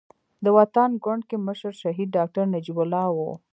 د 0.43 0.45
وطن 0.57 0.89
ګوند 1.03 1.23
کې 1.29 1.37
مشر 1.47 1.73
شهيد 1.81 2.07
ډاکټر 2.17 2.43
نجيب 2.53 2.77
الله 2.83 3.05
وو. 3.15 3.31